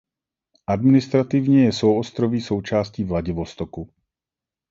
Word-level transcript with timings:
Administrativně 0.67 1.63
je 1.63 1.71
souostroví 1.71 2.41
součástí 2.41 3.03
Vladivostoku. 3.03 3.93